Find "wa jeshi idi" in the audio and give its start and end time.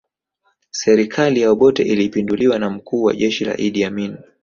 3.03-3.83